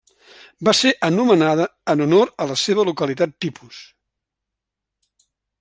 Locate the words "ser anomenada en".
0.77-2.01